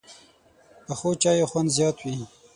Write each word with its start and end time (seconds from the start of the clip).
پخو 0.87 1.09
چایو 1.21 1.49
خوند 1.51 1.69
زیات 1.75 1.97
وي 2.05 2.15